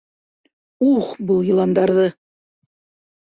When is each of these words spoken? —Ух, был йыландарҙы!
—Ух, 0.91 1.09
был 1.31 1.43
йыландарҙы! 1.49 2.07